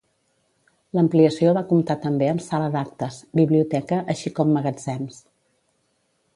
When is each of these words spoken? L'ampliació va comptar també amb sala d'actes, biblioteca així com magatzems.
L'ampliació 0.99 1.51
va 1.57 1.63
comptar 1.73 1.97
també 2.07 2.31
amb 2.31 2.43
sala 2.47 2.71
d'actes, 2.77 3.21
biblioteca 3.43 4.03
així 4.15 4.35
com 4.41 4.59
magatzems. 4.59 5.25